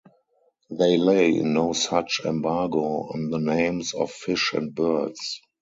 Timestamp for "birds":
4.73-5.41